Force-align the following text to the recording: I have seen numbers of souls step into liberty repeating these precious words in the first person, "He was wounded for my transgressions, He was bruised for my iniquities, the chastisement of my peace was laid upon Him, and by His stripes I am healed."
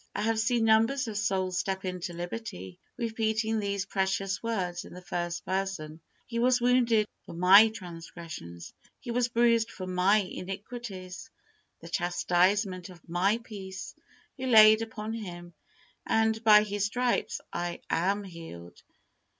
I 0.15 0.23
have 0.23 0.39
seen 0.39 0.65
numbers 0.65 1.07
of 1.07 1.15
souls 1.15 1.59
step 1.59 1.85
into 1.85 2.11
liberty 2.13 2.79
repeating 2.97 3.59
these 3.59 3.85
precious 3.85 4.41
words 4.41 4.83
in 4.83 4.95
the 4.95 5.01
first 5.03 5.45
person, 5.45 6.01
"He 6.25 6.39
was 6.39 6.59
wounded 6.59 7.07
for 7.27 7.33
my 7.35 7.69
transgressions, 7.69 8.73
He 8.99 9.11
was 9.11 9.27
bruised 9.27 9.69
for 9.69 9.85
my 9.85 10.17
iniquities, 10.17 11.29
the 11.81 11.87
chastisement 11.89 12.89
of 12.89 13.07
my 13.07 13.37
peace 13.43 13.93
was 14.39 14.49
laid 14.49 14.81
upon 14.81 15.13
Him, 15.13 15.53
and 16.07 16.43
by 16.43 16.63
His 16.63 16.85
stripes 16.85 17.39
I 17.53 17.81
am 17.91 18.23
healed." 18.23 18.81